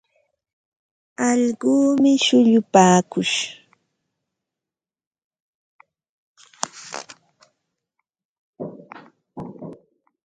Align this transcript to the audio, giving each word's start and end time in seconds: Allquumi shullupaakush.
Allquumi 1.29 2.11
shullupaakush. 2.25 3.37